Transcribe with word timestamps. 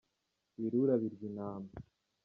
Ibirura 0.57 0.93
birya 1.01 1.25
intama. 1.29 1.69